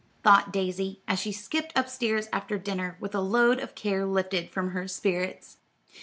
thought 0.23 0.51
Daisy, 0.51 1.03
as 1.07 1.19
she 1.19 1.31
skipped 1.31 1.77
up 1.77 1.87
stairs 1.87 2.27
after 2.33 2.57
dinner, 2.57 2.97
with 2.99 3.13
a 3.13 3.19
load 3.21 3.59
of 3.59 3.75
care 3.75 4.03
lifted 4.03 4.49
from 4.49 4.71
her 4.71 4.87
spirits. 4.87 5.57